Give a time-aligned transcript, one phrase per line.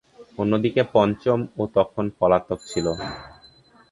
[0.37, 1.39] অন্যদিকে পঞ্চম
[1.75, 2.85] তখনও পলাতক ছিল।